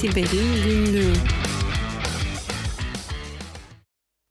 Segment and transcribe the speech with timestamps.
[0.00, 1.12] Siber'in Günlüğü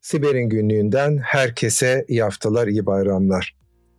[0.02, 3.55] Siber'in günlüğünden herkese iyi haftalar, iyi bayramlar.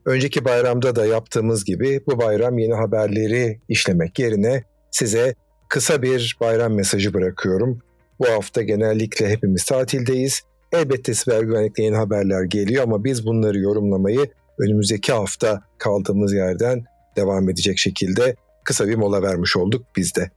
[0.07, 5.35] Önceki bayramda da yaptığımız gibi bu bayram yeni haberleri işlemek yerine size
[5.69, 7.79] kısa bir bayram mesajı bırakıyorum.
[8.21, 10.43] Bu hafta genellikle hepimiz tatildeyiz.
[10.73, 16.85] Elbette siber güvenlikle yeni haberler geliyor ama biz bunları yorumlamayı önümüzdeki hafta kaldığımız yerden
[17.17, 20.31] devam edecek şekilde kısa bir mola vermiş olduk biz de.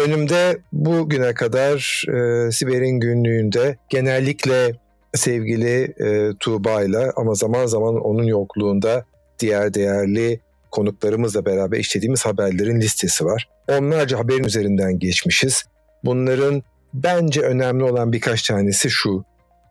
[0.00, 4.72] Önümde bugüne kadar e, Siber'in günlüğünde genellikle
[5.14, 9.04] sevgili e, Tuğba ile ama zaman zaman onun yokluğunda
[9.38, 10.40] diğer değerli
[10.70, 13.48] konuklarımızla beraber işlediğimiz haberlerin listesi var.
[13.68, 15.64] Onlarca haberin üzerinden geçmişiz.
[16.04, 16.62] Bunların
[16.94, 19.24] bence önemli olan birkaç tanesi şu.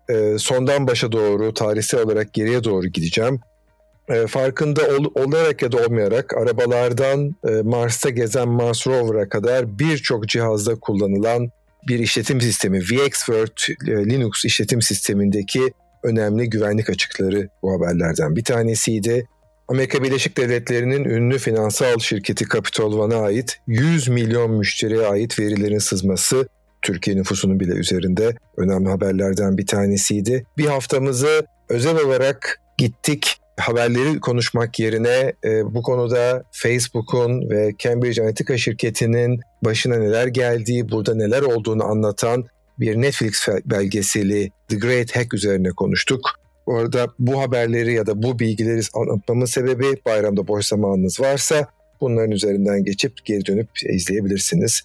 [0.10, 3.40] E, sondan başa doğru, tarihsel olarak geriye doğru gideceğim.
[4.10, 10.28] E, farkında ol, olarak ya da olmayarak arabalardan e, Mars'ta gezen Mars Rover'a kadar birçok
[10.28, 11.50] cihazda kullanılan
[11.88, 19.28] bir işletim sistemi VxWorld e, Linux işletim sistemindeki önemli güvenlik açıkları bu haberlerden bir tanesiydi.
[19.68, 26.48] Amerika Birleşik Devletleri'nin ünlü finansal şirketi Capital One'a ait 100 milyon müşteriye ait verilerin sızması
[26.82, 30.44] Türkiye nüfusunun bile üzerinde önemli haberlerden bir tanesiydi.
[30.58, 38.58] Bir haftamızı özel olarak gittik haberleri konuşmak yerine e, bu konuda Facebook'un ve Cambridge Analytica
[38.58, 42.46] şirketinin başına neler geldiği, burada neler olduğunu anlatan
[42.80, 46.22] bir Netflix belgeseli The Great Hack üzerine konuştuk.
[46.66, 51.68] Orada bu haberleri ya da bu bilgileri anlatmamın sebebi bayramda boş zamanınız varsa
[52.02, 54.82] bunların üzerinden geçip geri dönüp izleyebilirsiniz.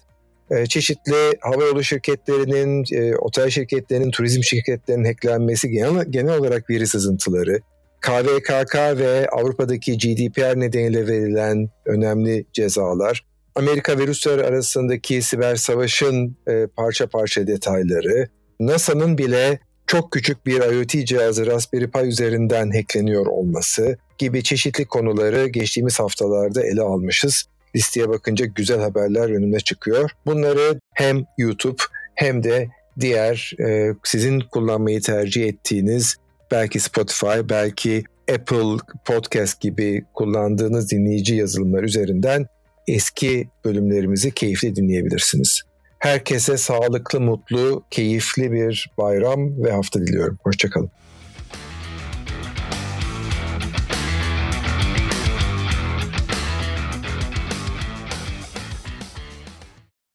[0.51, 7.59] E, çeşitli havayolu şirketlerinin, e, otel şirketlerinin, turizm şirketlerinin hacklenmesi genel, genel olarak veri sızıntıları,
[8.05, 13.25] KVKK ve Avrupa'daki GDPR nedeniyle verilen önemli cezalar,
[13.55, 20.73] Amerika ve Rusya arasındaki siber savaşın e, parça parça detayları, NASA'nın bile çok küçük bir
[20.73, 27.45] IoT cihazı Raspberry Pi üzerinden hackleniyor olması gibi çeşitli konuları geçtiğimiz haftalarda ele almışız.
[27.75, 30.11] Listeye bakınca güzel haberler önüme çıkıyor.
[30.25, 31.83] Bunları hem YouTube
[32.15, 36.17] hem de diğer e, sizin kullanmayı tercih ettiğiniz
[36.51, 42.47] belki Spotify, belki Apple Podcast gibi kullandığınız dinleyici yazılımlar üzerinden
[42.87, 45.61] eski bölümlerimizi keyifli dinleyebilirsiniz.
[45.99, 50.37] Herkese sağlıklı, mutlu, keyifli bir bayram ve hafta diliyorum.
[50.43, 50.91] Hoşçakalın.